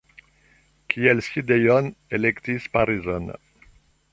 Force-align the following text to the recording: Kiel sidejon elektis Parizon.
Kiel 0.93 1.21
sidejon 1.27 1.91
elektis 2.19 2.67
Parizon. 2.79 3.29